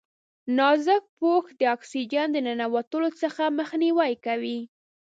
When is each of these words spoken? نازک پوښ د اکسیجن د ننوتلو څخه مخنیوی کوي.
نازک 0.57 1.03
پوښ 1.19 1.45
د 1.59 1.61
اکسیجن 1.75 2.27
د 2.33 2.37
ننوتلو 2.47 3.09
څخه 3.21 3.43
مخنیوی 3.59 4.13
کوي. 4.25 4.59